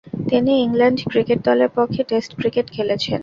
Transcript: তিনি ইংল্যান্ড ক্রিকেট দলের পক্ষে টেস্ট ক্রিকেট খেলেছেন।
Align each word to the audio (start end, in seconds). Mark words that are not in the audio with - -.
তিনি 0.29 0.51
ইংল্যান্ড 0.65 0.99
ক্রিকেট 1.11 1.39
দলের 1.47 1.71
পক্ষে 1.77 2.01
টেস্ট 2.09 2.31
ক্রিকেট 2.39 2.67
খেলেছেন। 2.75 3.19